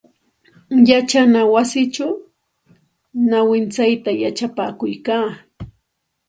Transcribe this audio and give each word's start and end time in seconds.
Yachana 0.89 1.41
wasichaw 1.53 2.13
nawintsayta 3.29 4.11
yachapakuykaa. 4.23 5.29